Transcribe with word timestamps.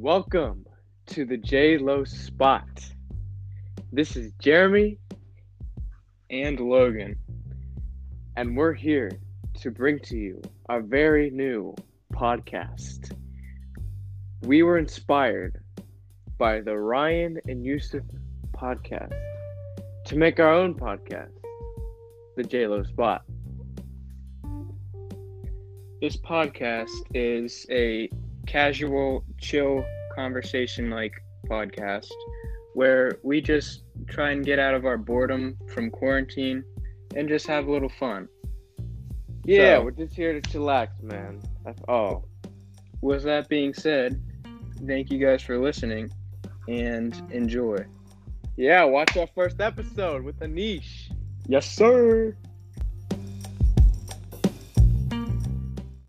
Welcome 0.00 0.64
to 1.06 1.24
the 1.24 1.36
JLo 1.36 2.06
Spot. 2.06 2.68
This 3.92 4.14
is 4.14 4.30
Jeremy 4.40 4.96
and 6.30 6.60
Logan. 6.60 7.16
and 8.36 8.56
we're 8.56 8.74
here 8.74 9.10
to 9.60 9.72
bring 9.72 9.98
to 10.04 10.16
you 10.16 10.40
a 10.68 10.80
very 10.80 11.30
new 11.30 11.74
podcast. 12.14 13.12
We 14.42 14.62
were 14.62 14.78
inspired 14.78 15.60
by 16.38 16.60
the 16.60 16.78
Ryan 16.78 17.40
and 17.48 17.64
Yusuf 17.64 18.04
podcast 18.52 19.18
to 20.04 20.16
make 20.16 20.38
our 20.38 20.52
own 20.52 20.74
podcast, 20.76 21.32
the 22.36 22.44
JLo 22.44 22.86
Spot. 22.86 23.24
This 26.00 26.16
podcast 26.16 26.92
is 27.14 27.66
a 27.68 28.08
casual, 28.48 29.24
chill 29.38 29.84
conversation 30.16 30.90
like 30.90 31.12
podcast 31.48 32.10
where 32.74 33.18
we 33.22 33.40
just 33.40 33.82
try 34.08 34.30
and 34.30 34.44
get 34.44 34.58
out 34.58 34.74
of 34.74 34.84
our 34.86 34.96
boredom 34.96 35.56
from 35.72 35.90
quarantine 35.90 36.64
and 37.14 37.28
just 37.28 37.46
have 37.46 37.66
a 37.66 37.70
little 37.70 37.88
fun. 37.88 38.28
Yeah, 39.44 39.78
So- 39.78 39.84
we're 39.84 39.90
just 39.92 40.14
here 40.14 40.38
to 40.38 40.40
chillax, 40.50 40.88
man. 41.02 41.40
That's 41.64 41.82
all. 41.88 42.26
With 43.02 43.22
that 43.24 43.48
being 43.48 43.74
said, 43.74 44.20
thank 44.86 45.10
you 45.10 45.18
guys 45.18 45.42
for 45.42 45.58
listening 45.58 46.10
and 46.68 47.14
enjoy. 47.30 47.78
Yeah, 48.56 48.84
watch 48.84 49.16
our 49.16 49.28
first 49.34 49.60
episode 49.60 50.22
with 50.24 50.40
Anish. 50.40 51.12
Yes, 51.46 51.70
sir. 51.70 52.36